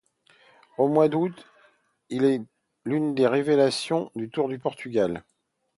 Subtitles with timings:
[0.79, 1.45] Au mois d'août,
[2.09, 2.41] il est
[2.85, 5.23] l'une des révélations du Tour du Portugal.